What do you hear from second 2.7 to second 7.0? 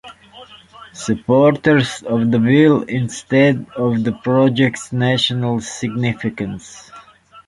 insisted on the project's national significance.